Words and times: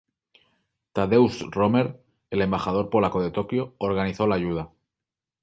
Tadeusz 0.93 1.43
Romer, 1.51 1.99
el 2.31 2.41
embajador 2.41 2.89
polaco 2.89 3.23
en 3.23 3.31
Tokyo, 3.31 3.75
organizó 3.77 4.25
la 4.25 4.33
ayuda. 4.37 4.71